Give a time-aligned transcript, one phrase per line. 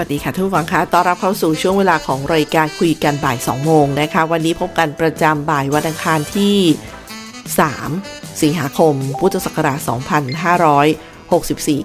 [0.00, 6.56] วัสดีค่ะทุกฟังคะต้อนรับเข้าสู่ช่วงเวลาของรายการคุยกันบ่าย 2 โมงนะคะ วันนี้พบกันประจำบ่ายวันอังคารที่
[7.68, 9.78] 3 สิงหาคม พุทธศักราช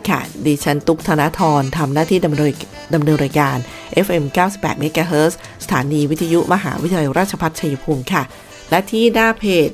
[0.02, 2.54] 2564 ค่ะ ดิฉันตุ๊กธนาธรทำหน้าที่ดำเนิน
[2.94, 3.58] ดำเนินรายการ
[4.06, 4.24] FM
[4.56, 5.32] 98 MHz
[5.64, 8.24] สถานีวิทยุมหาวิทยาลัยราชภัฏชัยภูมิค่ะ
[8.70, 9.72] และที่หน้าเพจ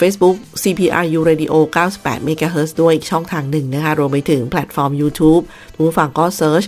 [0.00, 1.52] Facebook CPRU Radio
[1.94, 6.64] 98 MHz ด้วยอีกช่องทางหนึ่งนะคะ รวมไปถึงแพลตฟอร์ม YouTube คุณผู้ฟังก็ search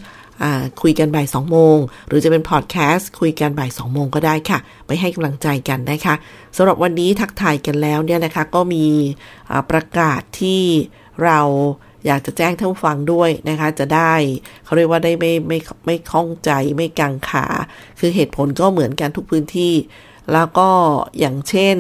[0.83, 6.14] คุยกันบ่าย2โมง หรือจะเป็นพอดแคสต์คุยกันบ่าย2โมงก็ได้ค่ะ ไปให้กำลังใจกันนะคะ
[6.56, 8.86] สำหรับวันนี้ทักทายกันแล้วเนี่ยนะคะก็มี
[9.70, 10.62] ประกาศที่
[11.24, 11.41] เรา
[12.06, 14.12] อยากจะแจ้งท่านผู้ฟังด้วยนะคะ จะได้
[14.64, 17.47] เขาเรียกว่าได้ไม่ไม่ไม่ข้องใจไม่กังขา
[17.98, 19.75] คือเหตุผลก็เหมือนกันทุกพื้นที่
[20.32, 20.69] แล้วก็
[21.19, 21.77] อย่างเช่น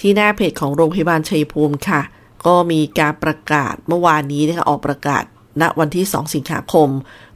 [0.00, 2.02] ที่หน้าเพจของโรงพยาบาลชัยภูมิค่ะ
[2.46, 5.24] ก็มีการประกาศเมื่อวานนี้นะคะออกประกาศ
[5.60, 6.88] ณวันที่ 2 สิงหาคม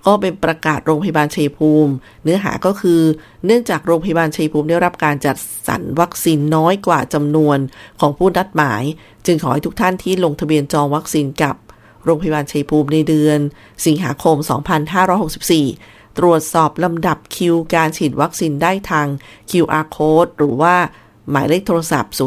[0.06, 1.92] ก็เป็นประกาศโรงพยาบาลชัยภูมิ
[2.24, 3.00] เนื้อหาก็คือ
[3.46, 5.36] เนื่องจากโรงพยาบาลชัยภูมิได้รับการจัด
[5.68, 7.58] สรรวัคซีนน้อยกว่าจำนวน
[8.00, 8.82] ของผู้นัดหมาย
[9.26, 11.56] จึงขอให้ทุกท่านที่ลงทะเบียนจองวัคซีนกับ
[12.04, 13.38] โรงพยาบาลชัยภูมิในเดือน
[13.86, 14.36] สิงหาคม
[15.32, 19.06] 2564 ตรวจสอบลำดับคิวการฉีดวัคซีนได้ทาง
[19.50, 20.76] QR code หรือว่า
[21.30, 22.20] หมายเลขโทรศัพท์ 044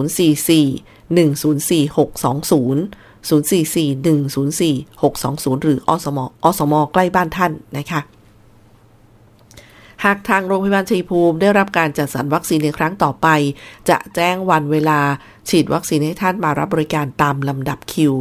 [1.15, 8.01] 104 620 044-104-620 หรืออสมอสมใกล้บ้านท่านนะคะ
[10.05, 13.27] หากทางโรงพยาบาลชัยภูมิได้รับการจัดสรรวัคซีนในครั้งต่อไป
[13.89, 14.99] จะแจ้งวันเวลา
[15.49, 18.13] ฉีดวัคซีนให้ท่านมารับบริการตามลำดับคิว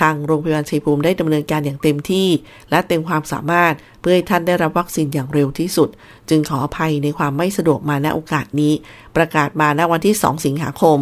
[0.00, 2.28] ทางโรงพยาบาลชัยภูมิได้ดำเนินการอย่างเต็มที่
[2.70, 5.88] และเต็มความสามารถเพื่อให้ท่านได้รับวัคซีนอย่างเร็วที่สุด
[6.28, 8.72] จึงขออภัยในความไม่สะดวกมาณโอกาสนี้
[9.16, 10.98] ประกาศมาณวันที่ 2 สิงหาคม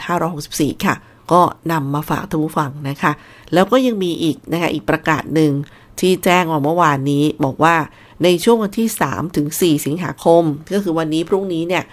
[0.00, 0.94] 2564 ค่ะ
[1.32, 1.40] ก็
[1.72, 3.12] นำมาฝากท่านผู้ฟังนะคะ
[3.54, 5.52] แล้วก็ยังมีอีกนะคะอีกประกาศหนึ่ง
[6.00, 7.76] ที่แจ้งออกเมื่อวานนี้บอกว่า
[8.22, 10.42] ในช่วงวันที่ 3 ถึง 4 สิงหาคม
[10.72, 11.84] ก็คือวันนี้พรุ่งนี้เนี่ย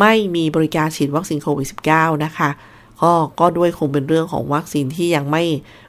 [0.00, 2.50] ไม่มีบริการฉีดวัคซีนโควิด -19 นะคะ
[3.02, 5.44] ก็ก็ด้วยคงเป็นเรื่องของวัคซีนที่ยังไม่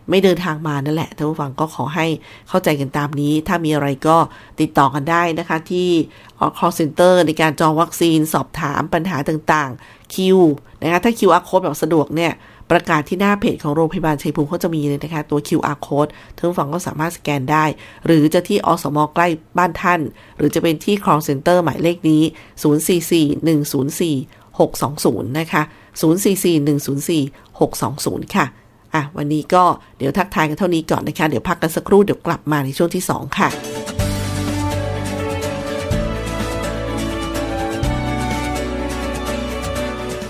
[0.10, 2.08] ไม่เดินทางมานั่นแหละท่านผู้ฟังก็ขอให้
[2.50, 4.18] เข้าใจกันตามนี้ ถ้ามีอะไรก็
[4.62, 5.90] ติดต่อกันได้นะคะ ที่
[6.58, 10.40] call center ในการจองวัคซีนสอบถามปัญหาต่างๆ คิว
[10.82, 12.32] นะคะถ้า QR code แบบสะดวกเนี่ย
[12.72, 17.66] ประกาศที่หน้าเพจของโรงพยาบาลชัยภูมิเขาจะมีเลยนะคะ ตัว QR code ท่านฟังก็สามารถสแกนได้
[18.06, 19.28] หรือจะที่อสมใกล้
[19.58, 20.00] บ้านท่าน
[20.38, 22.22] หรือจะเป็นที่ call center หมายเลขนี้
[24.60, 25.62] 044-104-620 นะคะ
[26.02, 28.46] 044-104-620 ค่ะ
[28.94, 29.64] อะ วันนี้ก็
[29.98, 33.50] เดี๋ยวทักทายกันเท่านี้ก่อนนะคะ เดี๋ยวพักกันสักครู่เดี๋ยวกลับมาในช่วงที่ 2 ค่ะ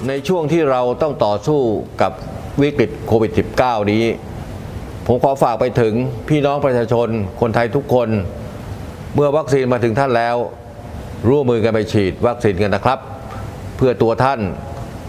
[0.10, 1.60] ในช่วงที่เราต้องต่อสู้
[2.02, 2.12] กับ
[2.62, 3.32] วิกฤตโควิด
[3.62, 4.04] -19 นี้
[5.08, 5.94] ผมขอฝากไปถึง
[6.30, 7.08] พี่น้องประชาชน
[7.42, 8.10] คนไทยทุกคน
[9.16, 10.36] เมื่อวัคซีนมาถึงท่านแล้ว
[11.30, 13.00] ร่วมมือกันไปฉีดวัคซีนกันนะครับ
[13.78, 14.40] เพื่อตัวท่าน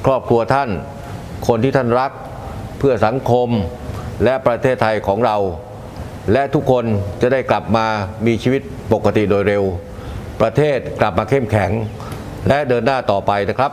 [0.06, 0.70] ครอบครัวท่าน
[1.49, 2.12] คนที่ท่านรัก
[2.78, 3.49] เพื่อสังคม
[4.25, 5.37] และประเทศไทยของเรา
[6.32, 6.84] และทุกคน
[7.22, 7.87] จะได้กลับมา
[8.26, 8.62] มีชีวิต
[8.93, 9.64] ปกติโดยเร็ว
[10.40, 11.70] ประเทศกลับมาเข้มแข็ง
[12.49, 13.72] และเดินหน้าต่อไปนะครับ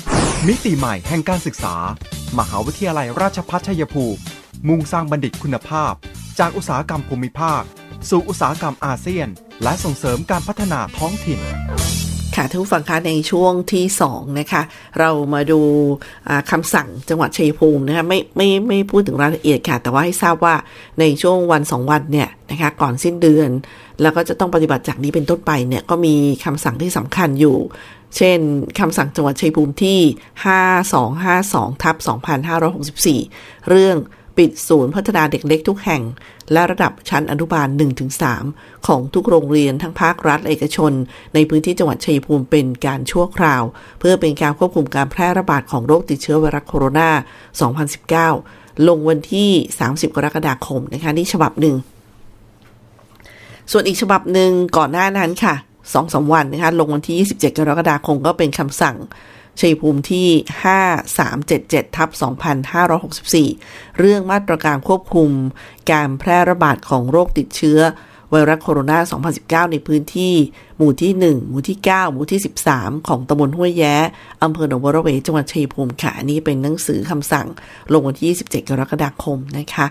[0.47, 1.75] มิติใหม่แห่งการศึกษา
[2.39, 4.19] มหาวิทยาลัยราชภัฏชัยภูมิ
[4.67, 5.93] มุ่งสร้างบัณฑิตคุณภาพ
[6.39, 7.61] จากอุตสาหกรรมภูมิภาค
[8.09, 9.27] สู่อุตสาหกรรมอาเซียน
[9.63, 11.39] และส่งเสริมการพัฒนาท้องถิ่น
[12.35, 14.61] ค่ะทุกฝั่งคะในช่วงที่2นะคะ
[14.99, 15.59] เรามาดู
[16.51, 20.55] คำสั่งจังหวัดชัยภูมินะคะไม่ไม่ไม่พูดถึงรายละเอียดค่ะ แต่ว่าให้ทราบว่า
[20.99, 23.49] ในช่วงวัน 2 วันเนี่ยนะคะก่อนสิ้นเดือน
[24.01, 26.15] แล้วก็จะต้องปฏิบัติจากนี้เป็นต้นไปเนี่ยก็มี
[26.45, 27.57] คำสั่งที่สำคัญอยู่
[28.17, 28.39] เช่น
[28.79, 29.99] คำสั่งจังหวัดชัยภูมิที่
[31.11, 31.95] 5252ทับ
[32.81, 33.97] 2564 เรื่อง
[34.37, 36.03] ปิดศูนย์พัฒนาเด็กเล็กทุกแห่ง
[36.53, 37.67] และระดับชั้นอนุบาล
[38.27, 40.91] 1-3 ของทุกโรงเรียนทั้งภาครัฐเอกชน
[41.33, 43.63] ในพื้นที่จังหวัดชัยภูมิเป็นการชั่วคราว
[43.99, 47.09] เพื่อเป็นการควบคุมการแพร่ระบาดของโรคติดเชื้อไวรัสโคโรนา
[47.99, 49.49] 2019 ลงวันที่
[49.83, 51.75] 30 กรกฎาคมนะคะนี่ฉบับหนึ่ง
[53.71, 55.55] ส่วนอีกฉบับหนึ่งก่อนหน้านั้นค่ะ
[55.93, 58.97] สองสาวันนะคะ ลงวันที่ 27 กรกฎาคมก็เป็นคำสั่ง
[59.59, 60.27] ชัยภูมิที่
[61.31, 62.09] 5377 ทับ
[63.43, 65.29] 2564 เรื่องมาตรการควบคุม
[65.91, 67.79] การแพร่ระบาดของโรคติดเชื้อ
[68.31, 70.33] ไวรัสโคโรนา 2019 ในพื้นที่
[70.77, 72.41] หมู่ที่ 1 หมู่ที่ 9 หมู่ที่
[72.73, 73.95] 13 ของตำบลห้วยแย้
[74.43, 77.47] อำเภอหนองบัวระเวจังหวัดชัยภูมิค่ะ นี่เป็นหนังสือคำสั่ง
[77.93, 79.85] ลงวันที่ 27 กรกฎาคมนะคะ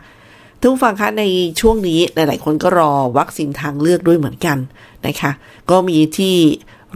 [0.64, 1.24] ทุกฝั่งคะใน
[1.60, 4.58] ช่วงนี้หลาย ๆ คนก็รอวัคซีนทางเลือกด้วยเหมือนกัน
[5.06, 5.30] นะคะ
[5.70, 6.36] ก็มีที่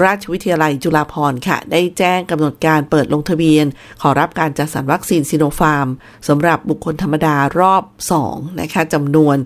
[0.05, 3.66] ราชวิทยาลัยจุฬาภรณ์ค่ะ ได้แจ้งกำหนดการเปิดลงทะเบียน
[4.02, 5.88] ขอรับการจัดสรรวัคซีนซิโนฟาร์ม
[6.28, 7.84] สำหรับบุคคลธรรมดารอบ
[8.22, 9.37] 2 นะคะจำนวน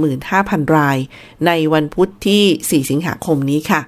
[0.00, 0.98] 75,000 ราย
[1.46, 3.80] ในวันพุธที่ 4 สิงหาคมนี้ค่ะ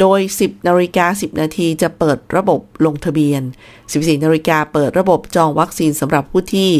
[0.00, 3.42] โดย 10นาฬิกา10 นาทีจะเปิดระบบลงทะเบียน
[3.82, 6.70] 14นาฬิกาเปิดระบบจองวัคซีนสำหรับผู้ที่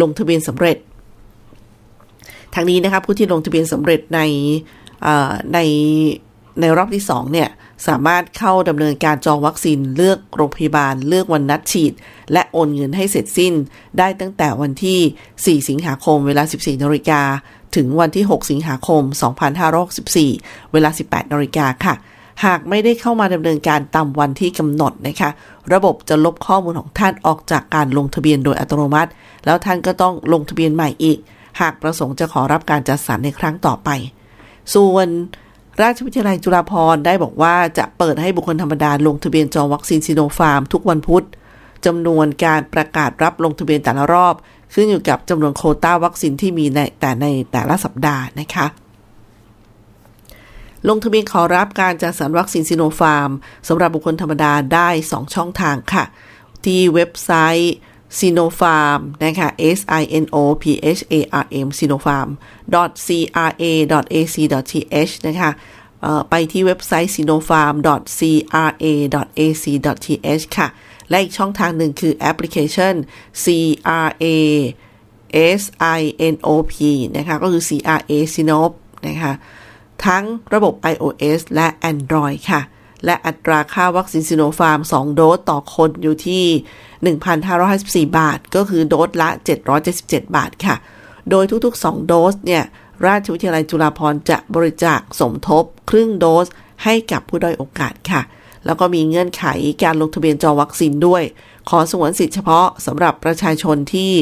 [0.00, 0.76] ลงทะเบียนสำเร็จ
[2.58, 4.20] ทางนี้นะคะผู้ที่ลงทะเบียนสำเร็จใน
[5.54, 5.58] ใน
[6.60, 7.48] ในรอบที่ 2 เนี่ย
[7.88, 11.92] สามารถเข้าดำเนินการจองวัคซีนเลือกโรงพยาบาล เลือกวันนัดฉีด
[12.32, 13.54] และโอนเงินให้เสร็จสิ้น
[13.98, 17.20] ได้ตั้งแต่วันที่ 4 สิงหาคมเวลา 14นาฬิกา
[17.76, 19.02] ถึงวันที่ 6 สิงหาคม
[19.88, 21.94] 2564 เวลา 18นาฬิกาค่ะ
[22.44, 25.30] หากไม่ได้เข้ามาดำเนินการตามวันที่กำหนดนะคะ
[25.72, 29.10] ระบบจะลบข้อมูลของท่านออกจากการลงทะเบียนโดยอัตโนมัติ
[29.44, 31.18] แล้วท่านก็ต้องลงทะเบียนใหม่อีก
[31.60, 33.90] หากประสงค์จะขอรับการจัดสรรในครั้งต่อไป
[34.74, 35.08] ส่วน
[35.82, 41.24] ราชวิทยาลัยจุฬาภรณ์ได้บอกว่าจะเปิดให้บุคคลธรรมดาลงทะเบียนจองวัคซีนซิโนฟาร์มทุกวันพุธ
[41.86, 44.34] จำนวนการประกาศรับลงทะเบียนแต่ละรอบ
[44.74, 48.66] ขึ้นอยู่กับจำนวนโควตาวัคซีนที่มีในแต่ในแต่ละสัปดาห์นะคะ
[50.88, 53.30] ลงทะเบียนขอรับการจัดสรรวัคซีนซิโนฟาร์ม
[53.68, 56.04] สำหรับบุคคลธรรมดาได้ 2 ช่องทางค่ะ
[56.64, 57.30] ที่เว็บไซ
[57.60, 57.74] ต์
[58.18, 59.48] Sinopharm นะคะ
[59.78, 60.64] S I N O P
[60.98, 62.28] H A R M Sinopharm
[63.06, 63.08] c
[63.48, 63.64] r a
[64.12, 64.36] ac
[64.70, 64.72] t
[65.08, 65.50] h นะคะ
[66.30, 67.74] ไปที่เว็บไซต์ sinopharm
[68.18, 68.20] c
[68.68, 68.86] r a
[69.38, 69.64] ac
[70.04, 70.06] t
[70.40, 70.68] h ค่ะ
[71.08, 72.94] และอีกช่องทางหนึ่งคือแอปพลิเคชัน
[73.42, 74.24] CRA
[75.60, 75.62] S
[75.98, 76.00] I
[76.34, 76.74] N O P
[77.16, 78.72] นะคะ ก็คือ CRA Sinop
[79.08, 79.32] นะคะ
[80.06, 82.60] ทั้งระบบ iOS และ Android ค่ะ
[83.06, 86.44] และอัตราค่าวัคซีนซิโนฟาร์ม 2 โดสต่อคนอยู่ที่
[88.08, 89.28] 1,554 บาท ก็คือโดสละ
[89.82, 90.76] 777 บาทค่ะ
[91.30, 92.64] โดยทุกๆ 2 โดสเนี่ย
[93.06, 96.46] ราชวิทยาลัยจุฬาภรณ์จะบริจาคสมทบ ครึ่งโดส
[96.84, 98.22] ให้กับผู้ด้อยโอกาสค่ะ
[98.66, 99.44] แล้วก็มีเงื่อนไข
[99.82, 101.22] การลงทะเบียนจองวัคซีนด้วย
[101.68, 104.12] ขอสงวนสิทธิเฉพาะสำหรับประชาชนที่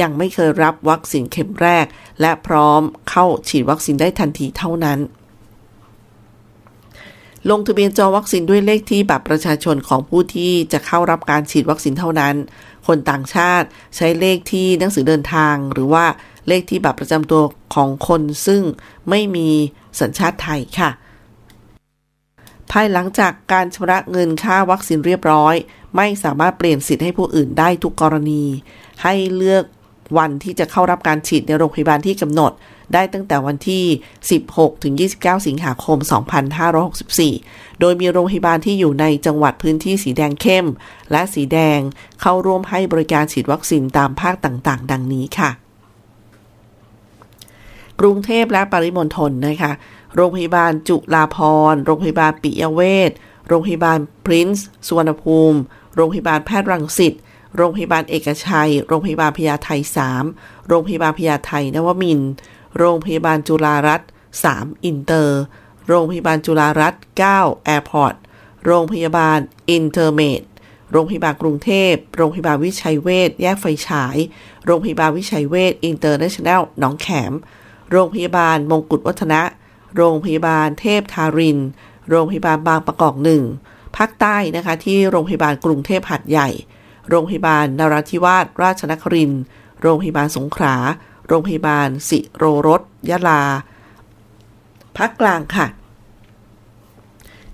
[0.00, 1.86] ยังไม่เคยรับวัคซีนเข็มแรก
[2.20, 2.80] และพร้อม
[3.10, 4.98] เข้าฉีดวัคซีนได้ทันทีเท่านั้น
[7.50, 12.34] ลงทะเบียนจองวัคซีนด้วยเลขที่บัตรประชาชนของผู้ที่จะเข้ารับการฉีดวัคซีนเท่านั้น
[12.86, 16.04] คนต่างชาติใช้เลขที่หนังสือเดินทาง หรือว่า
[16.48, 17.42] เลขที่บัตรประจำตัว
[17.74, 18.62] ของคนซึ่ง
[19.10, 19.48] ไม่มี
[20.00, 20.90] สัญชาติไทยค่ะ
[22.70, 25.54] ภายหลังจากการชำระเงินค่าวัคซีนเรียบร้อย
[25.96, 28.44] ไม่สามารถเปลี่ยนสิทธิ์ให้ผู้อื่นได้ทุกกรณี
[29.02, 29.64] ให้เลือก
[30.18, 32.52] วันที่จะเข้ารับการฉีดในโรงพยาบาลที่กำหนด
[32.92, 33.84] ได้ตั้งแต่วันที่
[34.34, 35.98] 16 ถึง 29 สิงหาคม
[36.84, 40.66] 2564 โดยมีโรงพยาบาลที่อยู่ในจังหวัดพื้นที่สีแดงเข้ม
[41.10, 41.78] และสีแดง
[42.20, 45.50] เข้าร่วมให้บริการฉีดวัคซีนตามภาคต่างๆ ดังนี้ค่ะ
[48.00, 49.72] กรุงเทพและปริมณฑลนะคะ
[50.14, 51.38] โรงพยาบาลจุฬาภ
[51.72, 53.10] รณ์ โรงพยาบาลปิยเวช
[53.48, 55.58] โรงพยาบาลพรินซ์สุวรรณภูมิ
[55.94, 57.14] โรงพยาบาลแพทย์รังสิต
[57.56, 59.68] โรงพยาบาลเอกชัย โรงพยาบาลพญาไท
[60.18, 62.20] 3โรงพยาบาลพญาไทนวมิน
[62.78, 64.08] โรงพยาบาลจุฬารัตน์
[64.46, 65.40] 3อินเตอร์
[65.88, 67.02] โรงพยาบาลจุฬารัตน์
[67.34, 68.14] 9แอร์พอร์ต
[68.64, 69.38] โรงพยาบาล
[69.70, 70.42] อินเตอร์เมด
[70.92, 74.16] โรงพยาบาลกรุงเทพ โรงพยาบาลวิชัยเวชแยกไฟฉาย
[74.66, 77.32] โรงพยาบาลวิชัยเวชอินเตอร์เนชั่นแนลหนองแขม
[77.90, 79.42] โรงพยาบาลมงกุฎวัฒนะ
[79.96, 81.58] โรงพยาบาลเทพธารินทร์
[82.08, 83.42] โรงพยาบาลบางปะกอกหนึ่ง
[83.96, 86.48] ภาคใต้นะคะที่โรงพยาบาลกรุงเทพหาดใหญ่
[87.08, 89.42] โรงพยาบาลนราธิวาสราชนครินทร์
[89.82, 90.74] โรงพยาบาลสงขลา
[91.34, 93.42] โรงพยาบาล สิโรรสยะลา
[94.96, 95.66] ภาคกลางค่ะ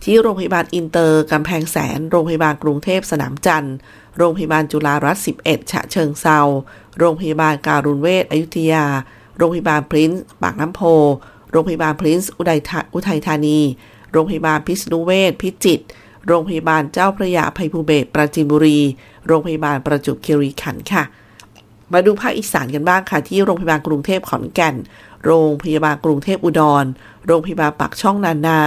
[0.03, 3.77] ที่โรงพยาบาลอินเตอร์กำแพงแสน โรงพยาบาลกรุงเทพสนามจันทร์
[4.17, 6.41] โรงพยาบาลจุฬารัตน์11 ฉะเชิงเทรา
[6.99, 8.85] โรงพยาบาลการุณเวชอยุธยา
[9.37, 10.81] โรงพยาบาลพรินซ์ปากน้ำโพ
[11.51, 13.59] โรงพยาบาลพรินซ์อุทัยธาอุทัยธานี
[14.13, 15.85] โรงพยาบาลพิษณุเวชพิจิตร
[16.27, 18.79] โรงพยาบาลเจ้าพระยาภัยภูเบศปราจีนบุรี
[19.27, 21.05] โรงพยาบาลประจวบคีรีขันธ์ค่ะ
[21.93, 24.75] มาดูภาคอีสานกันบ้างค่ะ ที่โรงพยาบาลกรุงเทพขอนแก่น
[25.25, 26.85] โรงพยาบาลกรุงเทพอุดร
[27.27, 28.61] โรงพยาบาลปากช่องนานา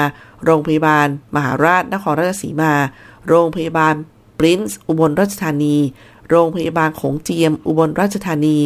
[0.46, 2.74] โรงพยาบาล มหาราชนครราชสีมา
[3.28, 3.94] โรงพยาบาล
[4.40, 5.78] ปรินซ์อุบลราชธานี
[6.30, 8.58] โรงพยาบาลขงเจียม อุบลราชธานี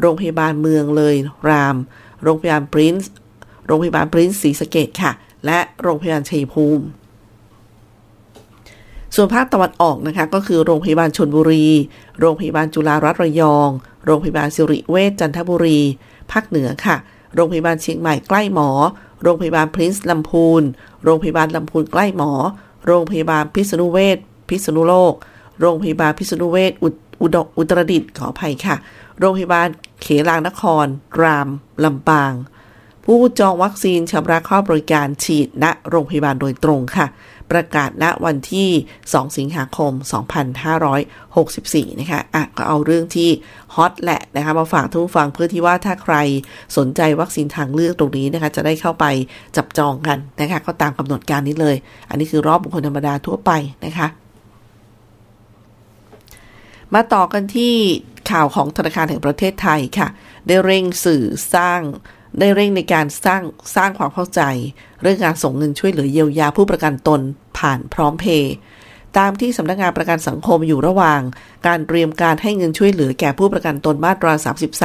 [0.00, 1.14] โรงพยาบาลเมืองเลย
[1.48, 1.76] ราม
[2.22, 3.10] โรงพยาบาลปรินซ์
[3.66, 5.12] โรงพยาบาลปรินซ์ศรีสะเกดค่ะ
[5.46, 6.84] และโรงพยาบาลชัยภูมิ
[9.14, 11.66] ส่วนภาคตะวันออกนะคะก็คือโรงพยาบาลชนบุรี
[12.20, 13.68] โรงพยาบาลจุฬารัตน์ระยอง
[14.04, 15.80] โรงพยาบาลสิริเวชจันทบุรี
[16.32, 16.96] ภาคเหนือค่ะ
[17.34, 18.70] โรงพยาบาลเชียงใหม่ใกล้หมอ
[19.22, 20.62] โรงพยาบาลพรินซ์ลำพูน
[21.04, 22.30] โรงพยาบาลลำพูนใกล้หมอ
[22.86, 25.14] โรงพยาบาลพิษณุเวชพิษณุโลก
[25.60, 26.88] โรงพยาบาลพิษณุเวชอุ
[27.34, 28.76] ดอุตรดิตถ์ขออภัยค่ะ
[29.18, 29.68] โรงพยาบาล
[30.02, 30.86] เขลางนคร
[31.20, 31.48] ราม
[31.84, 32.32] ลำปาง
[33.04, 37.06] ผู้จองวัคซีนชำระค่าบริการฉีดณโรงพยาบาลโดยตรงค่ะ
[37.52, 38.68] ประกาศณวันที่
[39.00, 39.92] 2 สิงหาคม
[41.16, 43.30] 2564 นะคะ อะ ก็เอาเรื่องที่
[43.74, 46.16] ฮอตแหละนะคะ มาฝากทุกฟังเพื่อที่ว่าถ้าใคร
[46.76, 49.04] สนใจวัคซีนทางเลือกตรงนี้นะคะ จะได้เข้าไป
[49.56, 51.76] จับจองกันนะคะ ก็ตามกำหนดการนี้เลย
[52.08, 53.50] อันนี้คือรอบบุคคลธรรมดาทั่วไป
[53.86, 54.06] นะคะ
[56.94, 57.74] มาต่อกันที่
[58.30, 60.08] ข่าวของธนาคารแห่งประเทศไทยค่ะ
[60.46, 61.80] ได้เร่งสื่อสร้าง
[62.38, 63.42] ได้เร่งในการสร้าง
[63.76, 64.40] สร้างความเข้าใจ
[65.02, 67.20] เรื่องการส่งเงินช่วยเหลือเยียวยาผู้ประกันตน
[67.58, 68.54] ผ่านพร้อมเพย์
[69.18, 71.20] ตามที่สำนักงานประกันสังคมอยู่ระหว่าง
[71.66, 74.32] การเตรียมการให้เงินช่วยเหลือแก่ผู้ประกันตนมาตรา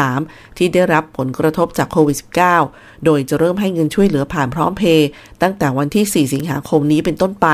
[0.04, 2.18] 33 ที่ได้รับผลกระทบจากโควิด
[2.62, 5.08] -19 โดยจะเริ่มให้เงินช่วยเหลือผ่านพร้อมเพย์
[5.42, 7.48] ตั้งแต่วันที่ 4 สิงหาคมนี้เป็นต้นไป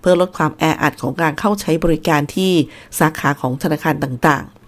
[0.00, 2.52] เพื่อลดความแออัดของการเข้าใช้บริการที่
[2.98, 4.63] สาขาของธนาคารต่างๆ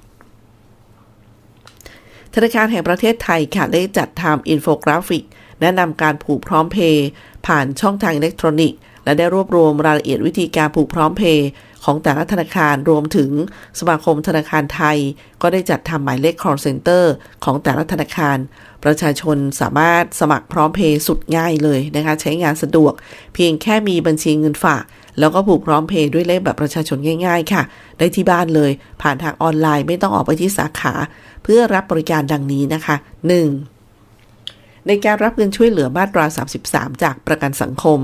[2.38, 5.24] ธนาคารแห่งประเทศไทยค่ะได้จัดทำอินโฟกราฟิก
[5.60, 7.08] แนะนำการผูกพร้อมเพย์
[7.46, 11.48] ผ่านช่องทางอิเล็กทรอนิกส์ และได้รวบรวมรายละเอียดวิธีการผูกพร้อมเพย์
[11.84, 13.30] ของแต่ละธนาคารรวมถึง
[13.78, 14.98] สมาคมธนาคารไทย
[15.42, 17.04] ก็ได้จัดทำหมายเลข call center
[17.44, 18.36] ของแต่ละธนาคาร
[18.84, 22.92] ประชาชนสามารถสมัครพร้อมเพย์สุดง่ายเลยนะคะ ใช้งานสะดวก
[23.34, 24.84] เพียงแค่มีบัญชีเงินฝาก
[25.18, 27.62] แล้วก็ผูกพร้อมเพย์ด้วยเลขแบบประชาชนง่าย ๆ ค่ะ
[27.98, 28.70] ได้ที่บ้านเลย
[29.02, 30.94] ผ่านทางออนไลน์ไม่ต้องออกไปที่สาขา
[31.42, 32.96] เพื่อรับบริการดังนี้นะคะ
[33.92, 34.86] 1.
[34.86, 36.24] ในการรับเงินช่วยเหลือมาตรา
[36.64, 38.00] 33 จากประกันสังคม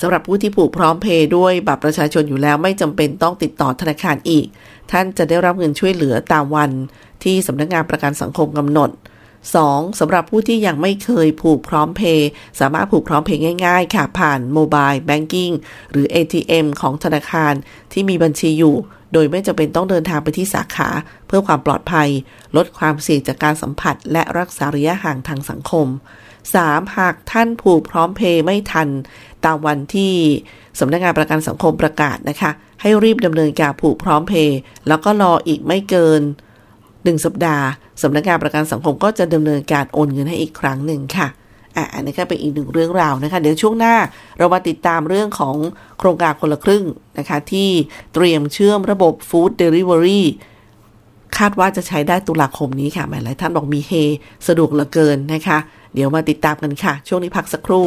[0.00, 4.46] สำหรับผู้ที่ผูกพร้อมเพย์ด้วยบัตรประชาชนอยู่แล้วไม่จำเป็นต้องติดต่อธนาคารอีก
[4.90, 6.70] ท่านจะได้รับเงินช่วยเหลือตามวัน
[7.24, 8.90] ที่สำนักงานประกันสังคมกำหนด
[9.50, 10.00] 2.
[10.00, 12.28] สำหรับผู้ที่ยังไม่เคยผูกพร้อมเพย์
[12.60, 15.50] สามารถผูกพร้อมเพย์ง่ายๆ ค่ะ ผ่านโมบายแบงกิ้ง
[15.90, 17.52] หรือ ATM ของธนาคาร
[17.92, 18.76] ที่มีบัญชีอยู่
[19.12, 20.88] โดยไม่จำเป็นต้องเดินทางไปที่สาขา
[21.26, 22.08] เพื่อความปลอดภัย
[22.56, 25.86] ลดความเสี่ยงจากการสัมผัส และรักษาระยะห่างทางสังคม
[26.40, 26.96] 3.
[26.96, 28.88] หากท่านผูกพร้อมเพย์ไม่ทัน
[29.44, 30.14] ตามวันที่
[30.78, 34.58] สำนักงานประกันสังคมประกาศนะคะ ให้รีบดำเนินการผูกพร้อมเพย์
[34.88, 36.22] แล้วก็รออีกไม่เกิน
[37.04, 37.66] 1 สัปดาห์
[38.02, 41.28] สำนักงานประกันสังคมก็จะดำเนินการโอนเงินให้อีกครั้งหนึ่งค่ะ
[41.76, 43.94] อะอันนี้ก็เป็นอีกหนึ่งเรื่องราวนะคะ เดี๋ยวช่วงหน้า
[44.38, 45.56] เรามาติดตามเรื่องของ
[45.98, 46.84] โครงการคนละครึ่ง
[47.18, 47.68] นะคะ ที่
[48.14, 50.26] เตรียมเชื่อมระบบ food delivery
[51.38, 53.92] คาดว่าจะใช้ได้ตุลาคมนี้ค่ะ หลายท่านบอกมีเฮ
[54.48, 55.58] สะดวกเหลือเกินนะคะ
[55.94, 57.86] เดี๋ยวมาติดตามกันค่ะ ช่วงนี้พักสักครู่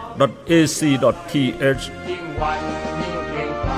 [2.09, 2.51] ยิ่งใหญ่
[2.99, 3.73] ยิ่งเกรงไกร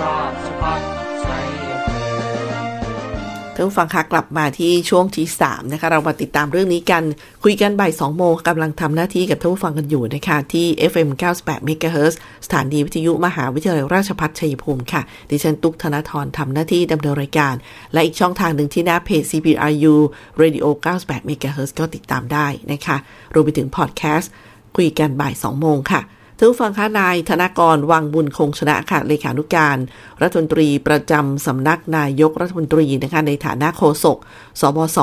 [0.00, 0.80] ราชพัฒ
[1.24, 1.46] ชัย
[1.86, 7.02] ภูมิท่านฟังคะกลับมาที่ช่วงที่3นะคะเรามาติดตามเรื่องนี้กัน
[7.42, 12.14] คุยกันบ่าย2โมงกำลังทำหน้าที่กับท่านผู้ฟังกันอยู่นะคะที่ FM 98 MHz
[12.44, 17.54] สถานีวิทยุมหาวิทยาลัยราชภัฏชัยภูมิค่ะ ดิฉันตุ๊กธนทรทำหน้าที่ดำเนินรายการ
[17.92, 19.94] และอีกช่องทางหนึ่งที่หน้าเพจ CPRU
[20.42, 20.66] Radio
[20.98, 22.96] 98 MHz ก็ติดตามได้นะคะ
[23.34, 24.32] รวมไปถึงพอดแคสต์
[24.76, 26.00] คุยกันบ่าย2โมงค่ะ
[26.38, 29.76] ทูฟังคะนายธนากรวังบุญคงชนะค่ะเลขานุการ
[30.22, 34.18] รัฐมนตรีประจำสำนักนายกรัฐมนตรีนะคะในฐานะโฆษก
[34.60, 34.98] สบส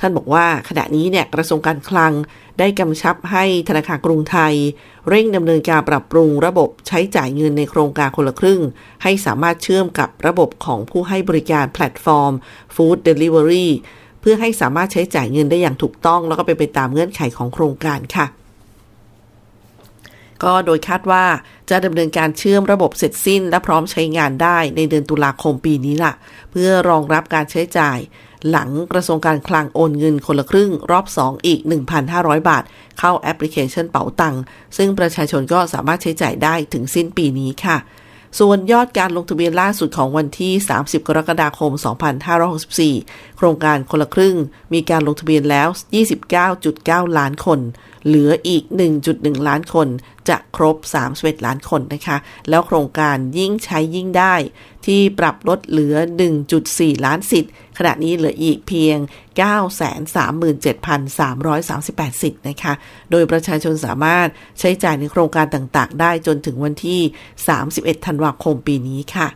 [0.00, 2.12] ท่านบอกว่าขณะนี้เนี่ยกระทรวงการคลัง
[2.58, 4.54] ได้กำชับให้ธนาคารกรุงไทย
[5.08, 8.60] เร่งดำเนินการปรับปรุงระบบใช้จ่ายเงินในโครงการคนละครึ่ง
[9.02, 12.32] ให้สามารถเชื่อมกับระบบของผู้ให้บริการแพลตฟอร์ม
[12.74, 13.66] Food Delivery
[14.20, 18.26] เพื่อให้สามารถใช้จ่ายเงินได้อย่างถูกต้อง แล้วก็เป็นไปตามเงื่อนไขของโครงการค่ะ
[20.44, 21.24] ก็โดยคาดว่า
[21.70, 26.12] จะดำเนินการเชื่อมระบบเสร็จสิ้น และพร้อมใช้งานได้ในเดือนตุลาคมปีนี้ล่ะ
[26.50, 27.98] เพื่อรองรับการใช้จ่าย
[28.50, 31.60] หลังกระทรวงการคลังโอนเงินคนละครึ่งรอบ 2 อีก
[32.04, 32.64] 1,500 บาท
[32.98, 34.42] เข้าแอปพลิเคชันเป๋าตังค์
[34.76, 37.76] ซึ่งประชาชนก็สามารถใช้จ่ายได้ถึงสิ้นปีนี้ค่ะ
[38.38, 41.72] ส่วนยอดการลงทะเบียนล่าสุดของวันที่ 30 กรกฎาคม
[42.54, 44.36] 2564 โครงการคนละครึ่ง
[44.72, 45.68] มีการลงทะเบียนแล้ว
[46.42, 47.60] 29.9 ล้านคน
[48.06, 48.62] เหลืออีก
[49.06, 49.88] 1.1 ล้านคน
[50.28, 50.76] จะครบ
[51.12, 52.16] 31 ล้านคนนะคะ
[52.48, 54.34] แล้วโครงการยิ่งใช้ยิ่งได้
[54.86, 55.96] ที่ปรับลดเหลือ
[56.50, 58.98] 1.4 ล้านสิทธิ์ ขณะนี้เหลืออีกเพียง
[59.40, 62.72] 937,338 สิทธิ์นะคะ
[63.10, 67.00] โดยประชาชนสามารถใช้จ่ายในโครงการต่างๆ ได้จนถึงวันที่
[67.54, 69.28] 31 ธันวาคมปีนี้ค่ะ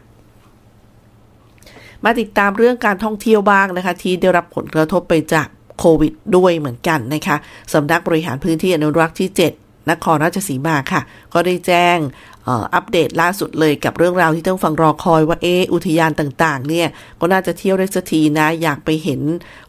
[2.05, 5.47] มาติดตามเรื่องการท่องเที่ยวบ้างนะคะ ที่ได้รับผลกระทบไปจาก
[5.79, 7.37] โควิดด้วยเหมือนกันนะคะ
[7.73, 9.41] สำนักบริหารพื้นที่อนุรักษ์ที่ 7
[9.91, 11.01] นครราชสีมาค่ะ
[11.35, 11.99] ก็ได้แจ้ง
[12.75, 16.89] อัปเดตล่าสุดเลยกับเรื่องราวที่ต้องฟังรอคอยว่าเอออุทยานต่างๆ เนี่ย
[17.21, 19.21] ก็น่าจะเที่ยวได้สักทีนะ อยากไปเห็น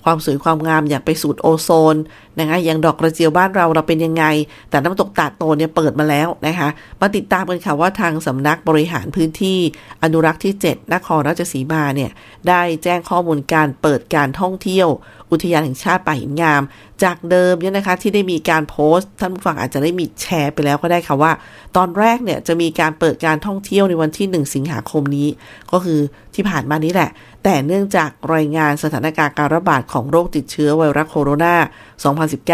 [0.06, 1.96] ความสวยความงามอยากไปสูดโอโซน
[2.40, 4.24] นะคะอย่างดอกกระเจียวบ้านเราเราเป็นยังไง
[4.70, 6.70] แต่น้ำตกตาดโตเนี่ยเปิดมาแล้วนะคะ
[7.02, 9.60] มาติดตามกันค่ะว่าทางสำนักบริหารพื้นที่
[10.04, 12.12] อนุรักษ์ที่ 7 นครราชสีมาเนี่ย
[12.48, 14.88] ได้แจ้งข้อมูลการเปิดการท่องเที่ยว
[15.32, 16.62] อุทยานแห่งชาติป่าหินงาม
[17.04, 21.32] จากเดิมเนี่ยนะคะที่ได้มีการโพสต์ท่านผู้ฟังอาจจะได้มีแชร์ไปแล้วก็ได้ค่ะว่า
[21.76, 25.28] ตอนแรกเนี่ยจะมีมีการเปิดการท่องเที่ยวในวันที่ 1 สิงหาคมนี้
[25.72, 26.00] ก็คือ
[26.36, 27.10] ที่ผ่านมานี้แหละ
[27.48, 31.56] แต่เนื่องจากรายงานสถานการณ์การระบาดของโรคติดเชื้อไวรัสโคโรนา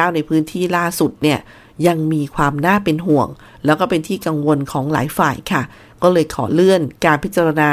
[0.10, 1.40] 2019 ในพื้นที่ล่าสุดเนี่ย
[1.88, 3.28] ยังมีความน่าเป็นห่วง
[3.66, 5.64] แล้วก็เป็นที่กังวลของหลายฝ่ายค่ะ
[6.02, 7.72] ก็เลยขอเลื่อนการพิจารณา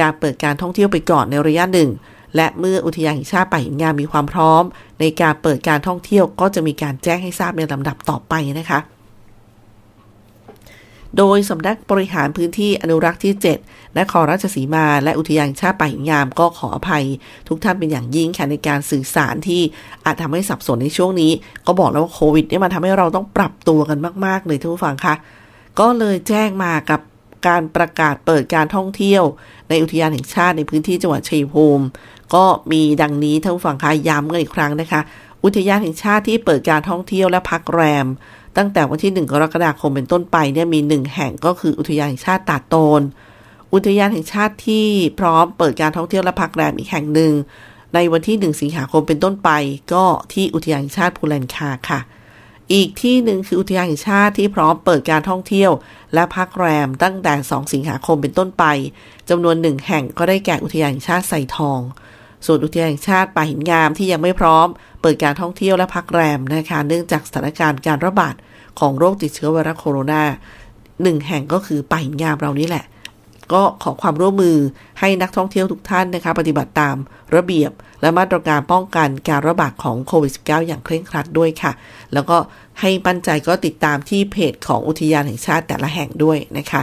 [0.00, 1.90] การเปิดการท่องเที่ยวไปก่อนในระยะหนึ่ง
[2.36, 4.62] และเมื่ออุทยานแห่งชาติป่าหินงามมีความพร้อม
[5.00, 8.80] ในการเปิดการท่องเที่ยวก็จะมีการแจ้งให้ทราบในลำดับต่อไปนะคะ
[11.18, 13.34] โดยสำนักบริหารพื้นที่อนุรักษ์ที่
[13.66, 17.04] 7 นครราชสีมาและอุทยานแห่งชาติป่าหินงามก็ขออภัย
[17.48, 19.62] ทุกท่านเป็นอย่างยิ่งค่ะในการสื่อสารที่
[20.04, 21.32] อาจทำให้สับสนในช่วงนี้
[21.66, 25.14] ก็บอกแล้วว่าโควิดเนี่ยมันทำให้เราต้องปรับตัวกันมาก ๆ เลยท่านผู้ฟังคะ
[25.80, 27.00] ก็เลยแจ้งมากับ
[27.46, 29.22] การประกาศเปิดการท่องเที่ยว
[29.68, 31.84] ในอุทยานแห่งชาติในพื้นที่จังหวัดชัยภูมิ
[32.34, 35.00] ก็มีดังนี้ท่านผู้ฟังคะย้ำกันอีกครั้งนะคะ
[35.44, 38.06] อุทยานแห่งชาติที่เปิดการท่องเที่ยวและพักแรม
[38.56, 43.02] ตั้งแต่วันที่ 1 กรกฎาคมเป็นต้นไปเนี่ยมี 1 แห่งก็คืออุทยานแห่งชาติตาดโตน
[43.74, 44.86] อุทยานแห่งชาติที่
[45.18, 47.32] พร้อมเปิดการท่องเที่ยวและพักแรมอีกแห่งหนึ่ง
[47.94, 49.50] ในวันที่ 1 สิงหาคมเป็นต้นไป
[49.92, 52.00] ก็ที่อุทยานแห่งชาติภูแลนคาค่ะ
[52.72, 55.70] อีกที่หนึ่งคืออุทยานแห่งชาติที่พร้อมเปิดการท่องเที่ยว
[56.14, 58.64] และพักแรมตั้งแต่ 2 สิงหาคมเป็นต้นไป
[59.28, 61.80] จำนวนหนึ่งแห่งก็ได้แก่อุทยานแห่งชาติไซทอง
[62.46, 64.66] ส่วนอุทยานแห่งชาติป่าหินงามที่ยังไม่พร้อม
[65.00, 68.34] เปิดการท่องเที่ยวและพักแรมนะคะเนื่องจากสถานการณ์การระบาด
[68.80, 70.22] ของโรคติดเชื้อไวรัสโคโรนา
[71.02, 72.84] หนึ่งแห่งก็คือป่าหินงามเรานี่แหละ
[73.52, 74.56] ก็ขอความร่วมมือ
[75.00, 76.96] ให้นักท่องเที่ยวทุกท่านนะคะปฏิบัติตาม
[77.34, 81.72] ระเบียบ และมาตรการป้องกันการระบาดของโควิด -19 อย่างเคร่งครัดด้วยค่ะ
[82.12, 82.36] แล้วก็
[82.80, 86.82] ให้มั่นใจก็ติดตามที่เพจของอุทยานแห่งชาติแต่ละแห่งด้วยนะคะ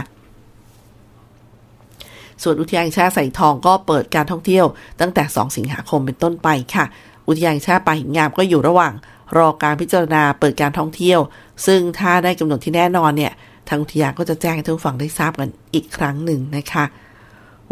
[2.42, 4.66] ส่วนอุทยานแห่งชาติใส่ทองก็เปิดการท่องเที่ยว
[5.00, 6.84] ตั้งแต่ 2 สิงหาคมเป็นต้นไปค่ะ
[7.28, 8.92] อุทยานแห่งชาติป่าหินงามก็อยู่ระหว่าง
[9.36, 11.20] รอการพิจารณาเปิดการท่องเที่ยว
[11.66, 13.32] ซึ่งถ้าได้กำหนดที่แน่นอนเนี่ย
[13.68, 16.84] ทางอุทยานก็จะแจ้งให้ทุกฝั่งได้ทราบกันอีกครั้งหนึ่งนะคะ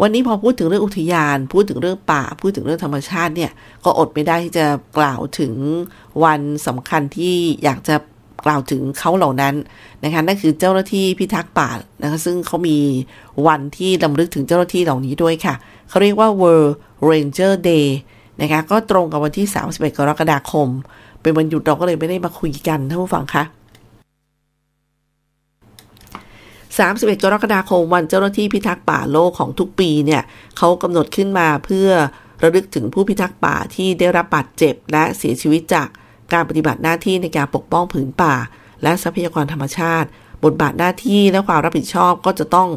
[0.01, 3.51] วันนี้พอพูดถึงเรื่องอุทยาน พูดถึงเรื่องป่า พูดถึงเรื่องธรรมชาติเนี่ย
[3.85, 4.65] ก็อดไม่ได้ที่จะ
[4.97, 5.53] กล่าวถึง
[6.23, 7.95] วันสำคัญที่อยากจะ
[8.47, 9.55] กล่าวถึงเขาเหล่านั้น
[10.03, 11.69] นะคะนั่นคือเจ้าหน้าที่พิทักษ์ป่า
[12.01, 12.77] นะคะซึ่งเขามี
[13.47, 15.55] วันที่ลำลึกถึงเจ้าหน้าที่เหล่านี้ด้วยค่ะ
[15.89, 16.71] เขาเรียกว่า World
[17.09, 17.87] Ranger Day
[18.41, 20.67] นะคะก็ตรงกับวันที่ 31 กรกฎาคม
[21.21, 23.43] เป็นวันหยุดเราก็เลยไม่ได้มาคุยกันท่านผู้ฟังคะ
[26.77, 30.23] 31 กรกฎาคมวันเจ้าหน้าที่พิทักษ์ป่าโลกของทุกปีเนี่ย
[30.57, 31.89] เขากำหนดขึ้นมาเพื่อ
[32.43, 35.87] ระลึกถึงผู้พิทักษ์ป่าที่ได้รับบาดเจ็บและเสียชีวิตจาก
[36.33, 38.35] การปฏิบัติหน้าที่ในการปกป้องผืนป่า
[38.83, 40.07] และทรัพยากรธรรมชาติ
[40.43, 42.69] บทบาทหน้าที่และความรับผิดชอบก็จะต้อง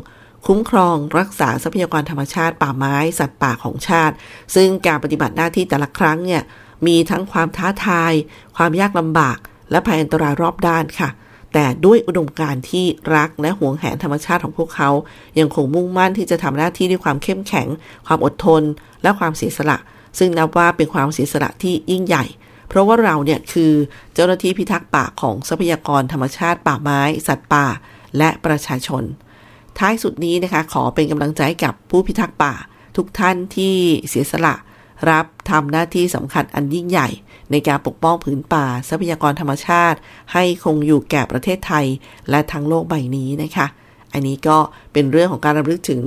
[0.47, 4.15] คุ้มครองรักษาทรัพยากรธรรมชาติ ป่าไม้สัตว์ป่าของชาติ
[4.55, 6.43] ซึ่งการปฏิบัติหน้าที่แต่ละครั้งเนี่ย
[6.87, 8.13] มีทั้งความท้าทาย
[8.57, 9.39] ความยากลำบาก
[9.71, 11.11] และภัยอันตรายรอบด้านค่ะ
[11.53, 12.87] แต่ด้วยอุดมการณ์ที่
[13.17, 14.91] รักและห่วงแหนธรรมชาติของพวกเขา
[15.39, 17.69] ยังคงมุ่งมั่นที่จะทำหน้าที่ด้วยความเข้มแข็ง
[18.07, 18.63] ความอดทน
[19.03, 19.79] และความเสียสละ
[20.19, 22.25] ซึ่งนับว่าเป็นความเสียสละที่ยิ่งใหญ่
[22.71, 23.73] เพราะว่าเราเนี่ยคือ
[24.15, 27.67] เจ้าหน้าที่พิทักษ์ป่าของทรัพยากรธรรมชาติป่าไม้ สัตว์ป่า
[28.19, 29.05] และประชาชน
[29.79, 32.55] ท้ายสุดนี้นะคะ ขอเป็นกำลังใจกับผู้พิทักษ์ป่า
[32.97, 33.75] ทุกท่านที่
[34.09, 34.55] เสียสละ
[35.11, 37.09] รับทำหน้าที่สำคัญอันยิ่งใหญ่
[37.51, 39.99] ในการปกป้องผืนป่า ทรัพยากรธรรมชาติ
[40.33, 41.87] ให้คงอยู่แก่ประเทศไทย
[42.31, 43.67] และทั้งโลกใบนี้นะคะ
[44.13, 44.59] อันนี้ก็
[44.93, 46.03] เป็นเรื่องของการรำลึกถึง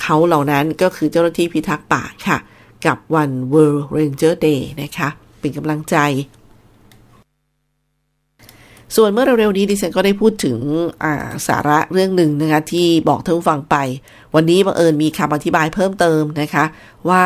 [0.00, 2.38] เขาเหล่านั้นก็คือเจ้าหน้าที่พิทักษ์ป่าค่ะ
[2.86, 5.08] กับวัน World Ranger Day นะคะ
[5.46, 5.96] เป็นกำลังใจ
[8.96, 10.58] ส่วนเมื่อเร็วๆนี้ดิฉันก็ได้พูดถึง
[11.48, 13.76] สาระเรื่องหนึ่งนะคะที่บอกท่านผู้ฟังไป
[14.34, 16.64] วันนี้บังเอิญมีคำอธิบายเพิ่มเติมนะคะ
[17.08, 17.24] ว่า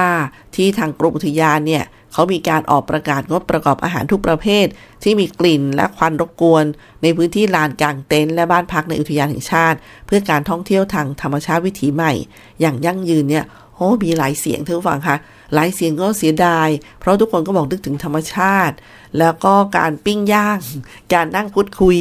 [0.54, 4.66] ที่ทางกรมอุทยานเนี่ยเขามีการออกประกาศงดประกอบอาหารทุกประเภท
[5.02, 6.64] ที่มีกลิ่นและควันรบกวน
[7.02, 12.12] ในพื้นที่ลานกลางเต็นท์และบ้านพักในอุทยานแห่งชาติ เพื่อการท่องเที่ยวทางธรรมชาติวิถีใหม่
[12.60, 15.16] อย่างยั่งยืนเนี่ยโอ้มีหลายเสียงท่านผู้ฟังคะ
[15.54, 16.68] หลายเสียงก็เสียดาย
[17.00, 18.76] เพราะทุกคนก็บอกนึกถึงธรรมชาติ
[19.18, 20.60] แล้วก็การปิ้งย่าง
[21.12, 21.98] การนั่งพูดคุย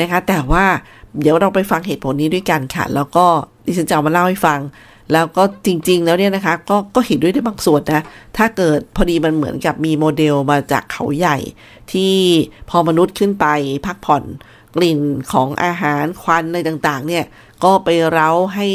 [0.00, 0.64] นะคะ แต่ว่า
[1.20, 3.26] เดี๋ยวเราไปฟังเหตุผลนี้ด้วยกันค่ะ แล้วก็
[3.66, 4.60] ดิฉันจะเอามาเล่าให้ฟัง
[5.12, 8.02] แล้วก็จริง ๆ แล้วเนี่ยนะคะ ก็ก็เห็นด้วยในบางส่วนนะ
[8.36, 11.38] ถ้าเกิดพอดีมันเหมือนกับมีโมเดลมาจากเขาใหญ่
[11.92, 12.14] ที่
[12.70, 13.46] พอมนุษย์ขึ้นไป
[13.86, 14.24] พักผ่อน
[14.74, 15.00] กลิ่น
[15.32, 17.24] ของอาหารควันอะไรต่างๆ เนี่ย
[17.64, 18.66] ก็ไปเร้าให้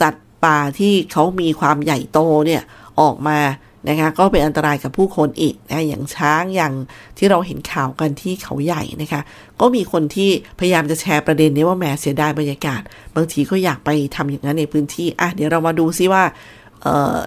[0.00, 2.62] สัตว์ป่าที่เขามีความใหญ่โตเนี่ย
[3.00, 3.40] ออกมา
[3.88, 6.72] นะคะก็เป็นอันตรายกับผู้คนอีกนะอย่างช้างอย่าง
[7.18, 9.20] ที่เราเห็นข่าวกันที่เขาใหญ่นะคะ
[9.60, 12.82] ก็มีคนที่พยายามจะแชร์ประเด็นนี้ว่าแหมเสียดายบรรยากาศ
[13.16, 16.24] บางทีก็อยากไปทำอย่างนั้นในพื้นที่อะเดี๋ยวเรามาดูซิว่า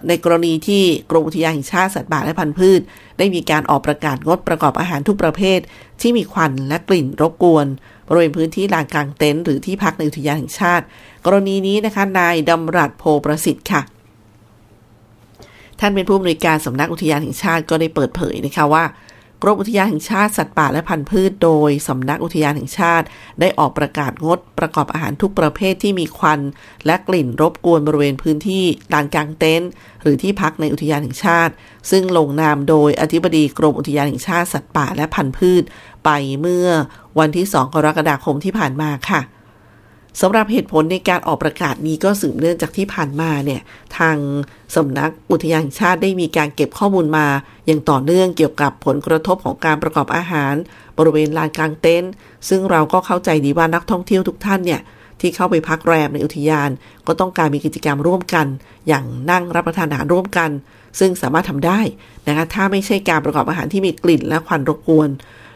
[0.08, 2.82] ในกรณีที่กรมอุทยานแห่งชาติสัตว์ป่าและพันธุ์พืช
[3.18, 5.60] ได้มีการออกประกาศงดประกอบอาหารทุกประเภท
[6.02, 7.66] ที่มีควันและกลิ่นรบกวน
[8.08, 10.86] บริเวณพื้นที่ลานกลางเต็นท์หรือที่พักในอุทยานแห่งชาติ
[11.26, 13.82] กรณีนี้นะคะนายดำรัสโพประสิทธิ์ค่ะ
[15.80, 18.86] ท่านเป็นผู้อำนวยการสำนักอุทยานแห่งชาติก็ได้เปิดเผยนะคะว่า
[19.44, 23.06] กรมอุทยานแห่งชาติสัตว์ป่าและพันธุ์พืชโดยสำนักอุทยานแห่งชาติ
[23.40, 26.40] ได้ออกประกาศงดประกอบอาหารทุกประเภทที่มีควัน
[26.86, 28.64] และกลิ่นรบกวนบริเวณพื้นที่
[28.94, 29.70] ลานกลางเต็นท์
[30.02, 31.54] หรือที่พักในอุทยานแห่งชาติ
[31.92, 35.64] ซึ่งลงนามโดยอธิบดีกรมอุทยานแห่งชาติสัตว์ป่าและพันธุ์พืช
[36.06, 36.10] ไป
[36.42, 36.68] เมื่อ
[37.20, 39.22] วันที่ 2 กรกฎาคมที่ผ่านมาค่ะ
[40.22, 43.62] สำหรับเหตุผลในการออกประกาศนี้ก็สืบเนื่องจากที่ผ่านมาเนี่ย
[43.98, 44.18] ทาง
[44.76, 47.28] สำนักอุทยานชาติได้มีการเก็บข้อมูลมา
[47.66, 50.54] อย่างต่อเนื่องเกี่ยวกับผลกระทบของการประกอบอาหาร
[50.98, 52.12] บริเวณลานกลางเต็นท์
[52.50, 54.82] ซึ่งเราก็เข้าใจดีว่านักท่องเที่ยวทุกท่านเนี่ย
[55.22, 56.70] ที่เข้าไปพักแรมในอุทยาน
[57.08, 58.48] ก็ต้องการมีกิจกรรมร่วมกัน
[58.88, 60.50] อย่างนั่งรับประทานอาหารร่วมกัน
[61.00, 61.80] ซึ่งสามารถทำได้
[62.28, 65.10] นะคะถ้าไม่ใช่การประกอบอาหารที่มีกลิ่นและควันรบกวน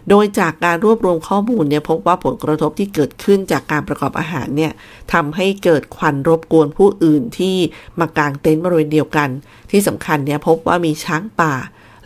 [0.09, 4.71] โดยจากการรวบรวมข้อมูลเนี่ยพบว่าผลกระทบที่เกิดขึ้นจากการประกอบอาหารเนี่ย
[5.13, 7.55] ทำให้เกิดควันรบกวนผู้อื่นที่
[7.99, 9.29] มากางเต็นท์บริเวณเดียวกัน
[9.71, 11.53] ที่สำคัญเนี่ยพบว่ามีช้างป่า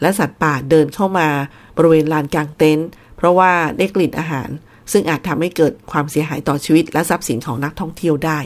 [0.01, 1.27] และสัตว์ป่าเดินเข้ามา
[1.77, 4.49] บริเวณลานกลางเต็นท์เพราะว่าได้กลิ่นอาหาร
[4.91, 8.39] ซึ่งอาจทำให้เกิดความเสียหายต่อชีวิต และทรัพย์สินของนักท่องเที่ยวได้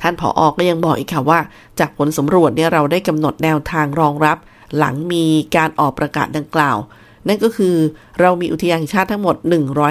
[0.00, 1.40] ท่านผออก็ยังบอกอีกค่ะว่า
[1.78, 4.38] จากผลสำรวจเนี่ยเราได้กำหนดแนวทางรองรับ
[4.78, 5.24] หลังมี
[5.56, 6.76] การออกประกาศดังกล่าว
[7.28, 7.76] นั่นก็คือ
[8.20, 9.36] เรามีอุทยานแห่งชาติทั้งหมด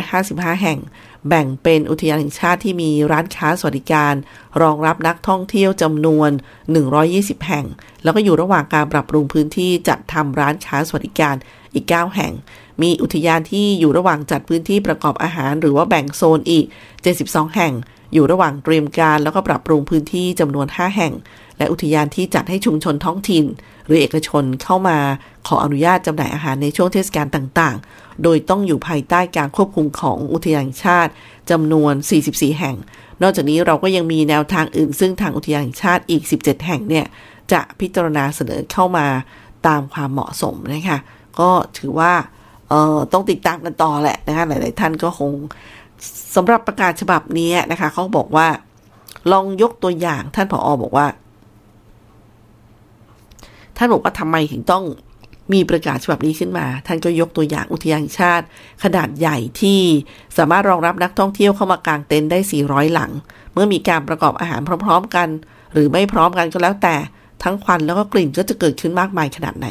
[0.03, 0.79] 155 แห่ง
[1.27, 4.13] แบ่งเป็นอุทยานแห่งชาติที่มีร้านค้าสวัสดิการ
[4.61, 6.31] รองรับนักท่องเที่ยวจำนวน
[6.87, 7.65] 120 แห่ง
[8.03, 11.35] แล้วก็อยู่ระหว่างการปรับปรุงพื้นที่จัดทำร้านค้าสวัสดิการ
[11.73, 12.33] อีก 9 แห่ง
[12.81, 16.65] มีอุทยานที่อยู่ระหว่างจัดพื้นที่ประกอบอาหาร หรือว่าแบ่งโซนอีก
[17.09, 17.73] 72 แห่ง
[18.13, 21.13] อยู่ระหว่างเตรียมการแล้วก็ปรับปรุงพื้นที่จำนวน 5 แห่ง
[21.57, 23.45] และอุทยานที่จัดให้ชุมชนท้องถิ่น
[23.89, 24.97] หรือเอกชนเข้ามา
[25.47, 31.11] ขออนุญาตจำหน่ายอาหารในช่วงเทศกาลต่างๆ โดยต้องอยู่ภายใต้การควบคุมของอุทยานชาติ
[31.51, 31.93] จำนวน
[32.25, 32.75] 44 แห่ง
[33.21, 37.05] นอกจากนี้เราก็ยังมีแนวทางอื่น ซึ่งทางอุทยานชาติอีก 17 แห่งเนี่ย
[37.51, 39.07] จะพิจารณาเสนอเข้ามา
[39.67, 40.99] ตามความเหมาะสมนะคะ
[41.39, 42.13] ก็ถือว่า
[42.69, 45.31] เอ่อต้องติดตามกันต่อแหละนะคะหลาย ๆ ท่านก็คง
[46.35, 48.47] สำหรับประกาศฉบับนี้นะคะเขาบอกว่า
[49.31, 51.07] ลองยกตัวอย่างท่านผออบอกว่า
[53.79, 54.83] ท่านบอกว่าทำไมถึงต้อง
[55.53, 58.45] มีประกาศฉบับนี้ขึ้นมา ท่านก็ยกตัวอย่างอุทยานชาติ
[58.83, 59.79] ขนาดใหญ่ที่
[60.37, 63.11] สามารถรองรับนักท่องเที่ยวเข้ามากางเต็นท์ได้ 400 หลัง
[63.53, 65.27] เมื่อมีการประกอบอาหารพร้อม ๆ กัน
[65.73, 66.95] หรือไม่พร้อมกันก็แล้วแต่
[67.43, 69.67] ทั้งควันแล้วก็กลิ่นก็จะเกิดขึ้นมากมายขนาดไหน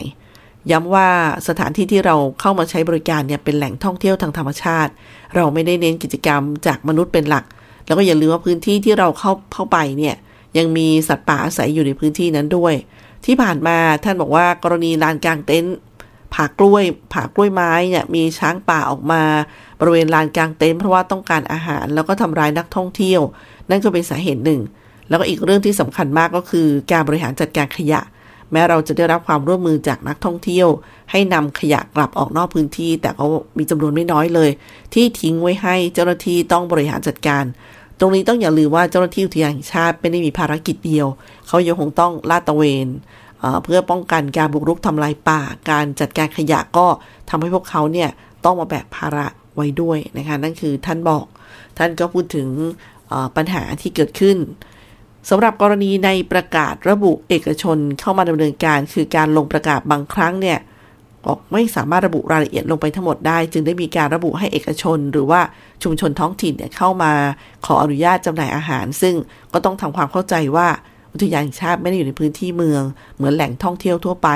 [0.70, 1.08] ย้ำว่า
[1.48, 4.92] สถานที่ที่เราเข้ามาใช้บริการเนี่ยเป็นแหล่งท่องเที่ยวทางธรรมชาติ
[5.34, 7.44] เราไม่ได้เน้นกิจกรรมจากมนุษย์เป็นหลัก
[7.86, 10.14] แล้วก็อย่าลืมว่าพื้นที่ที่เราเข้าเข้าไปเนี่ย
[10.58, 12.74] ยังมีสัตว์ป่าอาศัยอยู่ในพื้นที่นั้นด้วย
[13.24, 15.76] ที่ผ่านมาท่านบอกว่ากรณีลานกลางเต็นท์
[16.34, 19.22] ผ่ากล้วยผ่ากล้วยไม้เนี่ยมีช้างป่าออกมา
[19.80, 23.20] บริเวณลานกลางเต็นท์เพราะว่าต้องการอาหารแล้วก็ทำร้ายนักท่องเที่ยว
[23.70, 24.60] นั่นก็เป็นสาเหตุหนึ่ง
[25.08, 28.00] แล้วก็อีกเรื่องที่สำคัญมากก็คือ การบริหารจัดการขยะ
[28.52, 30.68] แม้เราจะได้รับความร่วมมือจากนักท่องเที่ยว
[31.10, 33.24] ให้นำขยะกลับออกนอกพื้นที่ แต่ก็
[33.58, 34.50] มีจำนวนไม่น้อยเลย
[34.94, 37.44] ที่ทิ้งไว้ให้เจ้าหน้าที่ต้องบริหารจัดการ
[38.00, 41.06] ตรงนี้ต้องอย่าลืมว่าเจ้าหน้าที่อุทยานแห่งชาติไม่ได้มีภารกิจเดียว
[41.46, 42.88] เขายังคงต้องลาดตระเวน
[43.64, 46.86] เพื่อป้องกันการบุกรุกทำลายป่า การจัดการขยะก็
[47.30, 48.10] ทำให้พวกเขาเนี่ย
[48.44, 51.24] ต้องมาแบกภาระไว้ด้วยนะคะนั่นคือท่านบอก
[51.78, 52.48] ท่านก็พูดถึง
[53.36, 54.36] ปัญหาที่เกิดขึ้น
[55.30, 60.58] สำหรับกรณีในประกาศระบุเอกชนเข้ามาดำเนินการ คือการลงประกาศบางครั้งเนี่ย
[61.24, 65.40] บอกไม่สามารถระบุรายละเอียดลงไปทั้งหมดได้ จึงได้มีการระบุให้เอกชน หรือว่า
[65.82, 67.12] ชุมชนท้องถิ่นเนี่ยเข้ามา
[67.66, 69.14] ขออนุญาตจำหน่ายอาหาร ซึ่ง
[69.52, 70.68] ก็ต้องทำความเข้าใจว่า
[71.12, 72.82] อุทยานแห่งชาติไม่ได้อยู่ในพื้นที่เมือง
[73.16, 74.28] เหมือนแหล่งท่องเที่ยวทั่วไป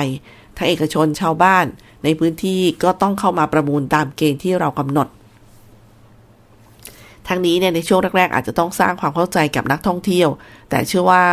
[0.57, 1.65] ทั้งเอกชนชาวบ้าน
[2.03, 5.07] ในพื้นที่ก็ต้องเข้ามาประมูลตามเกณฑ์ที่เรากำหนด
[7.27, 10.29] ทั้งนี้เนี่ยในช่วงแรกๆอาจจะต้องสร้างความเข้าใจกับนักท่องเที่ยว
[10.69, 11.23] แต่เชื่อว่า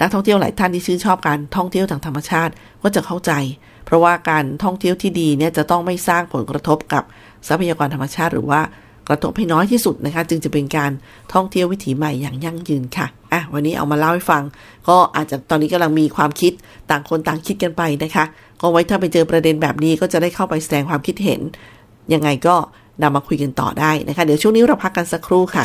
[0.00, 3.32] นักท่องเที่ยวหลายท่านที่ชื่นชอบการท่องเที่ยวทางธรรมชาติก็จะเข้าใจ
[3.84, 7.02] เพราะว่าการท่องเที่ยวที่ดีเนี่ยจะต้องไม่สร้างผลกระทบกับ
[7.48, 8.60] ทรัพยากรธรรมชาติ หรือว่า
[9.08, 10.92] กระทบให้น้อยที่สุดนะคะ จึงจะเป็นการ
[11.32, 14.42] ท่องเที่ยววิถีใหม่อย่างยั่งยืนค่ะอะ วันนี้เอามาเล่าให้ฟัง
[14.88, 16.52] ก็อาจจะตอนนี้กำลังมีความคิด
[16.90, 18.24] ต่างคนต่างคิดกันไปนะคะ
[18.60, 21.40] ก็ไว้ถ้าไปเจอประเด็นแบบนี้ก็จะได้เข้าไปแสดงความคิดเห็น
[22.14, 22.56] ยังไงก็
[23.02, 25.64] นำมาคุยกันต่อได้นะคะ เดี๋ยวช่วงนี้เราพักกันสักครู่ค่ะ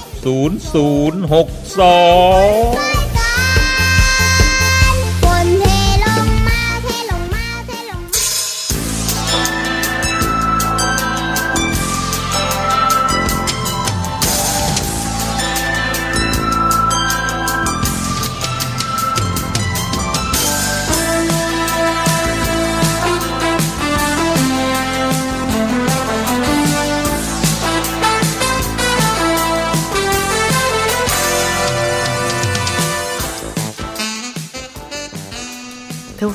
[0.23, 2.90] 0062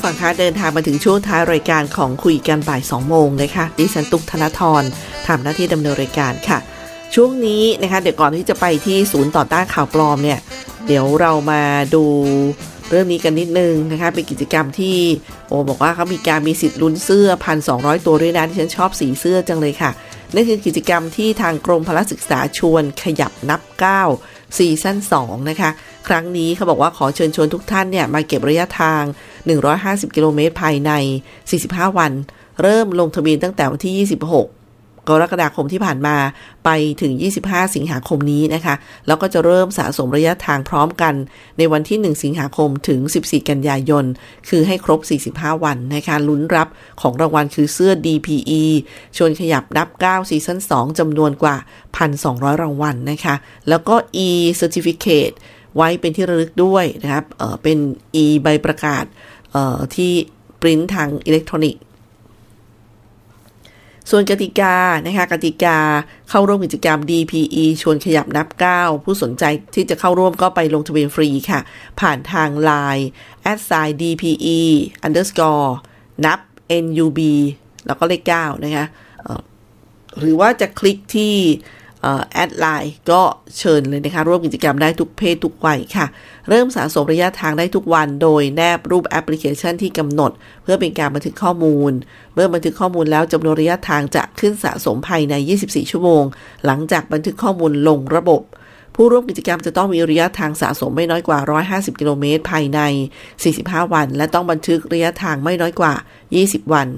[0.07, 4.83] ฟังคะเดินทางมาถึงช่วงท้ายรายการของคุยกันบ่าย 2 โมงนะคะดิฉันตุกธนทร
[5.27, 6.59] ทำหน้าที่ดำเนินรายการค่ะ
[7.15, 10.39] ช่วงนี้นะคะเดี๋ยวก่อนที่จะไปที่ศูนย์ต่อต้านข่าวปลอมเนี่ย
[10.87, 11.63] เดี๋ยวเรามา
[11.95, 12.05] ดู
[12.91, 14.97] เรื่องนี้กันนิดนึงนะคะเป็นกิจกรรมที่
[15.49, 17.29] โอบอกว่าเขามีการมีสิทธิ์ลุ้นเสื้อ
[17.67, 19.91] 1,200ตัวด้วยนะที่ฉันชอบสีเสื้อจังเลยค่ะ
[20.35, 24.09] นั่นคือกิจกรรมที่ทางกรมพละศึกษาชวนขยับนับก้าว
[24.57, 25.71] ซีซั่น2นะคะ
[26.09, 29.03] ครั้งนี้เขาบอกว่าขอเชิญชวนทุกท่านเนี่ย มาเก็บระยะทาง
[29.61, 30.91] 150 กิโลเมตรภายใน
[31.45, 32.13] 45 วัน
[32.63, 34.56] เริ่มลงทะเบียนตั้งแต่วันที่ 26
[35.09, 36.17] กรกฎาคมที่ผ่านมา
[36.65, 36.71] ไป
[37.03, 37.13] ถึง
[37.45, 38.75] 25 สิงหาคมนี้นะคะ
[39.07, 41.15] แล้วก็จะเริ่มสะสมระยะทางพร้อมกัน
[41.59, 44.05] ในวันที่ 1 สิงหาคมถึง 14 กันยายน
[44.49, 45.01] คือให้ครบ
[45.33, 46.69] 45 วันนะคะลุ้นรับ
[47.01, 48.63] ของรางวัลคือเสื้อ DPE
[49.17, 51.57] ชวนขยับนับ 9 ซีซั่น 2จำนวนกว่า
[52.09, 53.35] 1,200 รางวัลนะคะ
[53.69, 53.95] แล้วก็
[54.27, 54.29] e
[54.61, 55.35] certificate
[55.77, 57.79] ไว้เป็นที่ระลึกด้วยนะครับเออเป็น
[58.23, 59.05] e ใบประกาศ
[59.53, 60.13] เอ่อที่
[60.61, 61.83] ปริ้นทางอิเล็กทรอนิกส์
[64.11, 65.79] ส่วนกติกานะคะกติกา
[66.31, 71.61] เข้าร่วมกิจกรรม DPE ชวนขยับนับ 9 ผู้สนใจที่จะเข้าร่วมก็ไปลงทะเบียนฟรีค่ะ
[72.01, 73.07] ผ่านทาง Line
[73.51, 74.61] at sign DPE
[75.07, 75.71] underscore
[76.25, 76.39] นับ
[76.85, 77.21] NUB
[77.87, 78.87] แล้วก็เลข9นะคะ
[80.19, 81.35] หรือว่าจะคลิกที่
[82.33, 83.23] add LINE ก็
[83.59, 86.07] เชิญเลยนะคะ ร่วมกิจกรรมได้ทุกเพศทุกวัยค่ะ
[86.49, 90.31] เริ่มสะสมระยะทางได้ทุกวัน โดยแนบรูปแอปพลิเคชันที่กำหนด
[90.63, 91.93] เพื่อเป็นการบันทึกข้อมูล
[92.35, 96.23] เมื่อบันทึกข้อมูลแล้วจำนวนระยะทางจะขึ้นสะสมภายใน 24 ชั่วโมง
[96.67, 98.43] หลังจากบันทึกข้อมูลลงระบบ
[98.95, 101.39] ผู้ร่วมกิจกรรมจะต้องมีระยะทางสะสมไม่น้อยกว่า
[101.71, 102.81] 150 กิโลเมตรภายใน
[103.37, 105.93] 45 วัน และต้องบันทึกระยะทางไม่น้อยกว่า
[106.37, 106.89] 20 วัน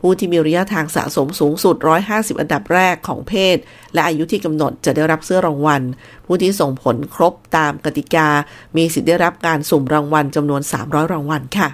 [0.00, 1.76] ผู้ที่มีระยะทางสะสมสูงสุด
[2.08, 3.56] 150 อันดับแรกของเพศ
[3.94, 5.82] และอายุที่กำหนดจะได้รับเสื้อรางวัล
[6.26, 8.28] ผู้ที่ส่งผลครบตามกติกา
[8.76, 11.68] มีสิทธิ์ได้รับการสุ่มรางวัลจำนวน 300 รางวัลค่ะ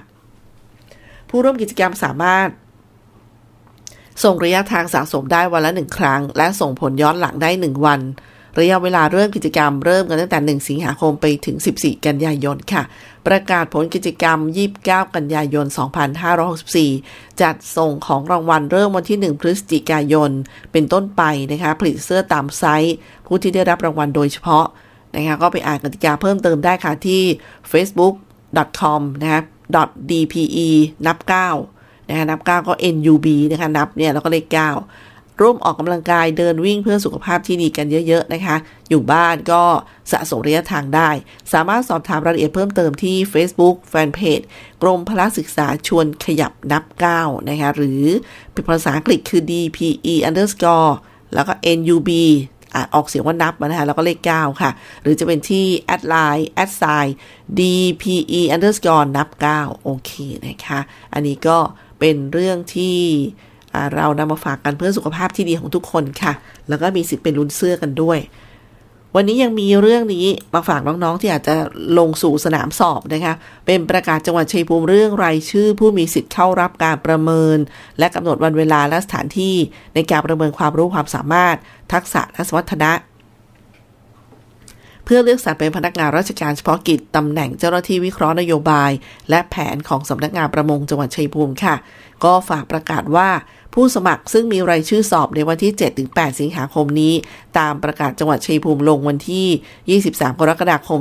[1.29, 2.47] ผู้ร่วมกิจกรรมสามารถ
[4.23, 7.99] ส่งระยะทางสะสมได้วันละหนึ่งครั้ง และส่งผลย้อนหลังได้1วัน
[8.59, 12.83] ระยะเวลาเริ่มกิจกรรมเริ่มกันตั้งแต่ 1 สิงหาคมไปถึง 14 กันยายนค่ะ
[13.27, 14.37] ประกาศผลกิจกรรม
[14.77, 15.65] 29 กันยายน
[16.73, 20.31] 2564 จัดส่งของรางวัลเริ่มวันที่ 1 พฤศจิกายน
[20.71, 24.65] เป็นต้นไปนะคะ ผลิตเสื้อตามไซส์ ผู้ที่ได้รับรางวัลโดยเฉพาะ
[25.15, 27.21] นะคะก็ไปอ่านกติกาเพิ่มเติมได้ค่ะที่
[27.71, 29.41] facebook.com นะคะ
[30.09, 30.67] .dpe
[31.07, 31.17] นับ
[31.63, 34.55] 9นะคะนับ 9 ก็ NUB นะคะนับเนี่ยแล้วก็เลข9
[35.41, 38.55] ร่วมออกกำลังกายเดินวิ่งเพื่อสุขภาพที่ดีกันเยอะๆนะคะ
[38.89, 39.63] อยู่บ้านก็
[40.11, 41.09] สะสมระยะทางได้
[41.53, 44.45] สามารถสอบถามรายละเอียดเพิ่มเติมที่ Facebook Fanpage
[44.81, 46.83] กรมพลศึกษาชวนขยับนับ
[47.15, 48.03] 9นะคะ หรือ
[48.53, 50.91] เป็นภาษาอังกฤษคือ DPE underscore
[51.33, 52.09] แล้วก็ NUB
[52.73, 54.71] ออกเสียงว่านับนะคะแล้วก็เลข 9 ค่ะ
[55.01, 57.15] หรือจะเป็นที่ add LINE at sign
[57.57, 60.11] dpe underscore นับ 9 โอเค
[60.47, 60.79] นะคะ
[61.13, 61.57] อันนี้ก็
[61.99, 62.99] เป็นเรื่องที่
[63.95, 66.33] เรานำมาฝากกันเพื่อสุขภาพที่ดีของทุกคนค่ะ
[66.69, 68.19] แล้วก็มีสิทธิ์เป็นลุ้นเสื้อกันด้วย
[69.15, 71.55] วันนี้ยังมีเรื่องนี้มาฝากน้องๆ ที่อาจจะ
[71.99, 77.57] ลงสู่สนามสอบนะคะ เป็นประกาศจังหวัดชัยภูมิเรื่องรายชื่อ ผู้มีสิทธิ์เข้ารับการประเมิน
[77.99, 79.55] และกำหนดวันเวลาและสถานที่
[79.95, 81.55] ในการประเมินความรู้ความสามารถ
[81.93, 82.91] ทักษะและสมรรถนะ
[85.05, 88.91] เพื่อเลือกสรรเป็นพนักงานราชการเฉพาะกิจตำแหน่งเจ้าหน้าที่วิเคราะห์นโยบาย
[89.29, 91.75] และแผนของสำนักงานประมงจังหวัดชัยภูมิค่ะ
[92.23, 93.29] ก็ฝากประกาศว่า
[93.73, 95.71] ผู้สมัครซึ่งมีรายชื่อสอบในวันที่
[96.05, 97.13] 7-8 สิงหาคมนี้
[97.57, 100.99] ตามประกาศจังหวัดชัยภูมิลงวันที่ 23 กรกฎาคม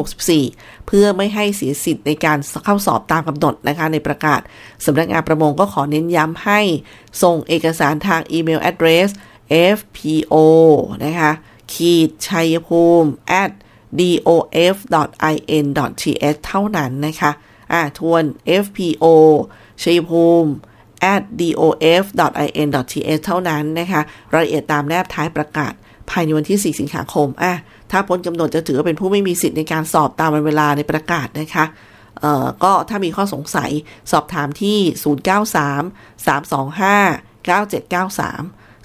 [0.00, 4.40] 2564 เพื่อไม่ให้เสียสิทธิ์ในการเข้าสอบตามกำหนดนะคะในประกาศ
[4.84, 6.60] สำนักงานประมงก็ขอเน้นย้ำให้
[7.22, 9.08] ส่งเอกสารทางอีเมล address
[9.76, 10.34] fpo
[11.04, 11.32] นะคะ
[11.72, 13.10] ขีดชัยภูมิ
[13.42, 13.50] at
[13.98, 14.78] dof.in.th
[16.46, 17.30] เท่านั้นนะคะ
[17.72, 18.24] อ่าทวน
[18.64, 19.04] fpo
[19.82, 20.50] ชัยภูมิ
[21.14, 24.02] at dof.in.th เท่านั้นนะคะ
[24.32, 25.72] รายละเอียดตามแนบท้ายประกาศ
[26.10, 27.54] ภายในวันที่ 4 สิงหาคมอะ
[27.90, 31.64] ถ้าพ้นกำหนดจะถือว่าเป็นผู้ไม่มีสิทธิ์ในการสอบตามวันเวลาในประกาศนะคะ
[32.20, 33.70] เอ่อก็ถ้ามีข้อสงสัย
[34.12, 34.78] สอบถามที่
[35.12, 38.42] 093 325 9793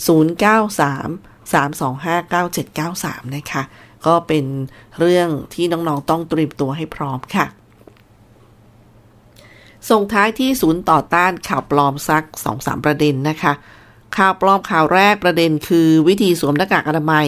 [0.07, 1.09] 093
[1.53, 3.63] 325 9793 นะคะ
[4.07, 4.45] ก็เป็น
[4.99, 7.45] เรื่องที่น้อง ๆ ต้องเตรียมตัวให้พร้อมค่ะ
[9.89, 12.23] ส่งท้ายที่ศูนย์ต่อต้านข่าวปลอมสัก
[12.55, 13.53] 2-3 ประเด็นนะคะ
[14.17, 17.27] ข่าวปลอมข่าวแรกประเด็นคือวิธีสวมหน้ากากอนามัย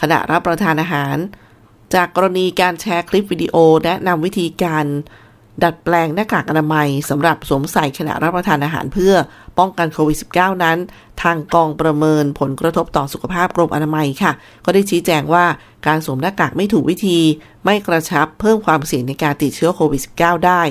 [0.00, 1.16] ขณะรับประทานอาหาร
[1.94, 4.86] จากกรณีการแชร์คลิปวิดีโอแนะนำวิธีการ
[5.62, 9.14] ดัดแปลงหน้ากากอนามัยสำหรับสวมใส่ขณะรับประทานอาหารเพื่อ
[9.58, 10.78] ป้องกันโควิด -19 นั้น
[11.22, 14.32] ทางกองประเมินผลกระทบต่อสุขภาพกรมอนามัยค่ะ
[14.64, 15.44] ก็ได้ชี้แจงว่า
[15.86, 17.18] การสวมหน้ากากไม่ถูกวิธี
[17.64, 20.62] ไม่กระชับเพิ่มความเสี่ยงในการติดเชื้อโควิด -19 ได้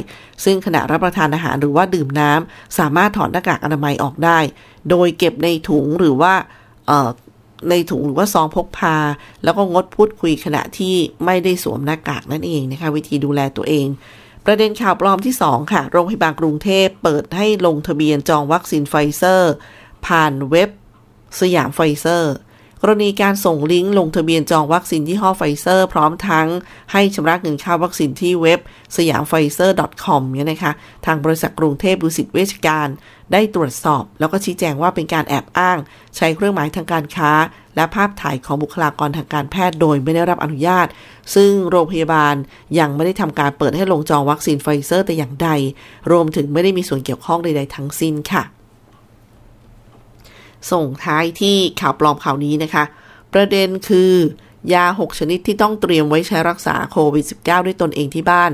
[0.44, 4.40] ซึ่งขณะรับประทานอาหารหรือว่าดื่มน้ำสามารถถอดหน้ากากอนามัยออกได้
[4.90, 6.34] โดยเก็บในถุงหรือว่า
[7.70, 8.96] ในถุงหรือว่าซองพกพา
[9.44, 13.88] แล้วก็งดพูดคุยขณะที่ไม่ได้สวมหน้ากากนั่นเองนะคะ วิธีดูแลตัวเอง
[14.52, 19.54] ประเด็นข่าวปลอมที่ 2 ค่ะ โรงพยาบาลกรุงเทพเปิดให้ลงทะเบียนจองวัคซีนไฟเซอร์
[20.06, 20.70] ผ่านเว็บ
[21.39, 22.34] สยามไฟเซอร์
[22.82, 26.48] กรณีการส่งลิงก์ลงทะเบียนจองวัคซีนยี่ห้อไฟเซอร์ พร้อมทั้ง
[26.92, 28.60] ให้ชำระเงินค่าวัคซีนที่เว็บ
[28.98, 30.72] สยามไฟเซอร์ .com เนี่ยนะคะ
[31.06, 32.88] ทางบริษัทกรุงเทพดุสิตเวชการ
[33.32, 35.78] ได้ตรวจสอบ แล้วก็ชี้แจงว่าเป็นการแอบอ้าง
[36.16, 37.32] ใช้เครื่องหมายทางการค้า
[37.76, 40.88] และภาพถ่ายของบุคลากรทางการแพทย์โดยไม่ได้รับอนุญาต
[41.36, 42.36] ซึ่งโรงพยาบาล
[42.80, 45.50] ยังไม่ได้ทำการเปิดให้ลงจองวัคซีนไฟเซอร์แต่อย่างใด
[46.12, 48.44] รวมถึงไม่ได้มีส่วนเกี่ยวข้องใดๆทั้งสิ้นค่ะ
[50.72, 52.84] ส่งท้ายที่ข่าวปลอมข่าวนี้นะคะ
[53.34, 54.14] ประเด็นคือ
[54.74, 58.51] ยา 6 ชนิดที่ต้องเตรียมไว้ใช้รักษาโควิด -19 ด้วยตนเองที่บ้าน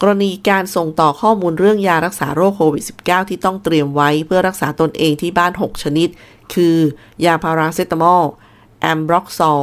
[0.00, 6.08] กรณีการส่งต่อข้อมูลเรื่องยารักษาโรคโควิด -19 ที่ต้องเตรียมไว้เพื่อรักษาตนเองที่บ้าน 6 ชนิด
[6.54, 6.76] คือ
[7.24, 8.24] ยาพาราเซตามอล
[8.80, 9.62] แอมบร็อกซอล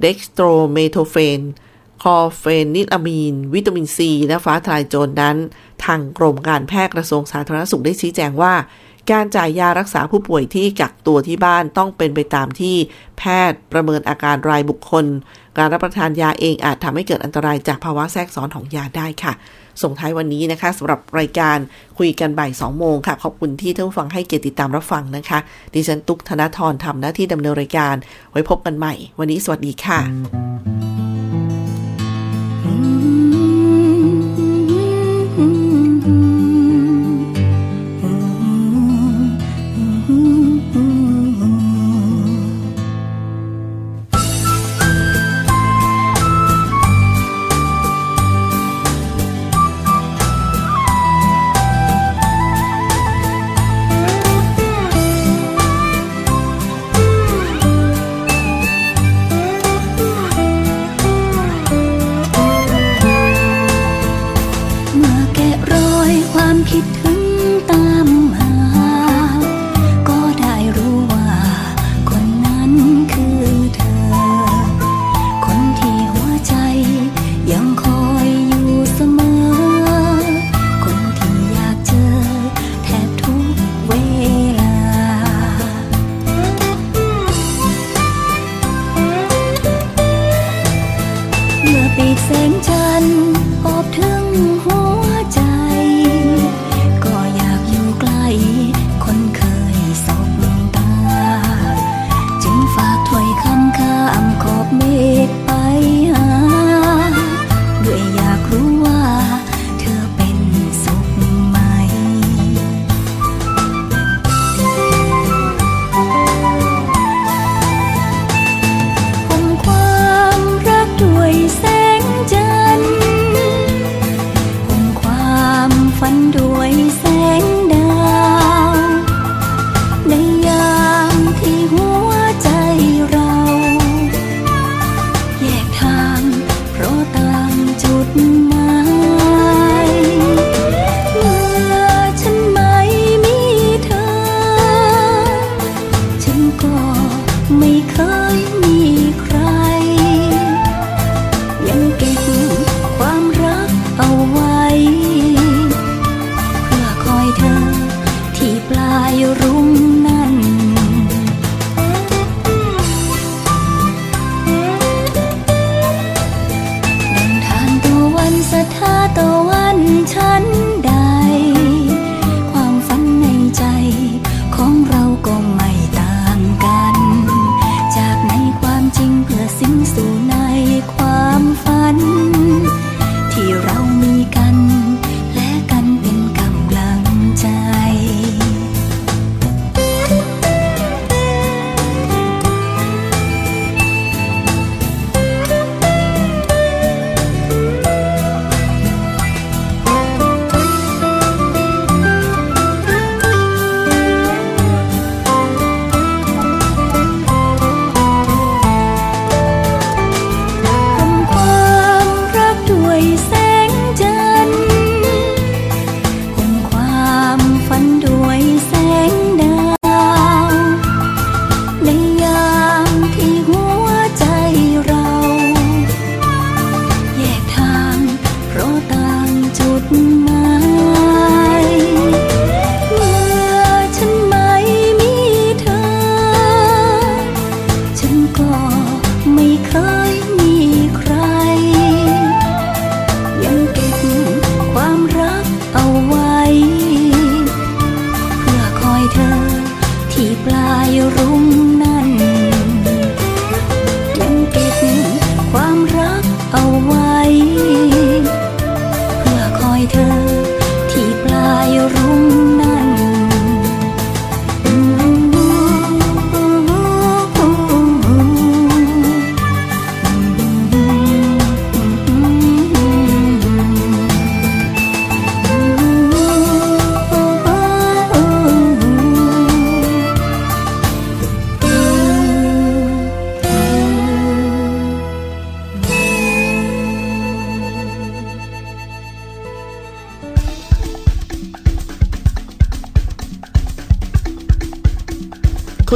[0.00, 1.40] เดกซ์โทรเมทอร์แฟน
[2.02, 5.36] คลอร์เฟนิรามีน วิตามินซีและฟ้าทลายโจรนั้น
[5.84, 8.54] ทางกรมการแพทย์กระทรวงสาธารณสุขได้ชี้แจงว่า
[9.12, 12.76] การจ่ายยารักษาผู้ป่วยที่กักตัวที่บ้านต้องเป็นไปตามที่
[13.18, 15.04] แพทย์ประเมินอาการรายบุคคล
[15.58, 19.32] การรับประทานยาเองอาจทำให้เกิดอันตรายจากภาวะแทรกซ้อนของยาได้ค่ะ
[19.82, 21.58] ส่งท้ายวันนี้นะคะสำหรับรายการ
[21.98, 25.38] คุยกันบ่าย2โมงค่ะ ขอบคุณที่ท่านฟังให้เกียรติติดตามรับฟังนะคะ
[25.74, 27.94] ดิฉันตุ๊กธนทรทำหน้าที่ดำเนินรายการ
[28.32, 30.75] ไว้พบกันใหม่ วันนี้สวัสดีค่ะ